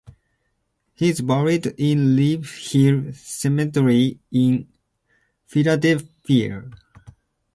[0.95, 4.67] He is buried in Ivy Hill Cemetery in
[5.45, 6.71] Philadelphia.